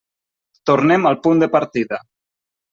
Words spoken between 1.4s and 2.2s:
de partida.